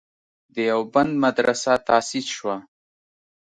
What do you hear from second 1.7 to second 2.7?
تاسیس شوه.